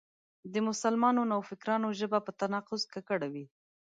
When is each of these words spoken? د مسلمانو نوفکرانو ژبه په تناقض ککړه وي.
د 0.53 0.55
مسلمانو 0.67 1.21
نوفکرانو 1.31 1.87
ژبه 1.99 2.19
په 2.25 2.31
تناقض 2.39 2.81
ککړه 2.93 3.27
وي. 3.33 3.45